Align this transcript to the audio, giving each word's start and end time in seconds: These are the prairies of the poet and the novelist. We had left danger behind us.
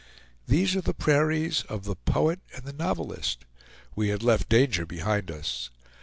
These 0.47 0.75
are 0.75 0.81
the 0.81 0.95
prairies 0.95 1.61
of 1.69 1.83
the 1.83 1.93
poet 1.95 2.39
and 2.55 2.63
the 2.65 2.73
novelist. 2.73 3.45
We 3.95 4.07
had 4.07 4.23
left 4.23 4.49
danger 4.49 4.83
behind 4.83 5.29
us. 5.29 5.69